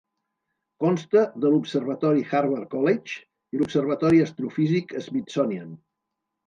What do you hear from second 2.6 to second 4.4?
College i l'Observatori